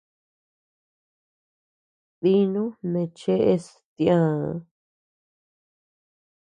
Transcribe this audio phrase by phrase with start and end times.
[2.21, 3.65] Dínu neʼe cheʼes
[3.95, 4.35] tiäa.